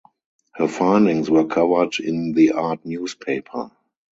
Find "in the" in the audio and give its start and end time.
1.99-2.53